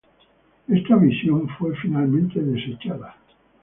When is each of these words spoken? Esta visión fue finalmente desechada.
Esta 0.67 0.95
visión 0.95 1.47
fue 1.59 1.75
finalmente 1.75 2.41
desechada. 2.41 3.15